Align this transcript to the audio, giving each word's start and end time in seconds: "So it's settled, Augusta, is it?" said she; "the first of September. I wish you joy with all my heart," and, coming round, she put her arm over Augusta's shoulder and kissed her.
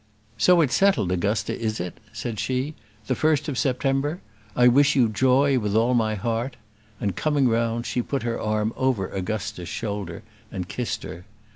"So 0.39 0.61
it's 0.61 0.73
settled, 0.73 1.11
Augusta, 1.11 1.55
is 1.55 1.79
it?" 1.79 1.99
said 2.11 2.39
she; 2.39 2.73
"the 3.05 3.13
first 3.13 3.47
of 3.47 3.55
September. 3.55 4.19
I 4.55 4.67
wish 4.67 4.95
you 4.95 5.07
joy 5.09 5.59
with 5.59 5.75
all 5.75 5.93
my 5.93 6.15
heart," 6.15 6.55
and, 6.99 7.15
coming 7.15 7.47
round, 7.47 7.85
she 7.85 8.01
put 8.01 8.23
her 8.23 8.41
arm 8.41 8.73
over 8.75 9.09
Augusta's 9.09 9.69
shoulder 9.69 10.23
and 10.51 10.67
kissed 10.67 11.03
her. 11.03 11.25